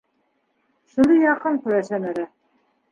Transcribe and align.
Шуны 0.93 1.21
яҡын 1.21 1.61
күрә 1.67 1.87
Сәмәрә. 1.93 2.29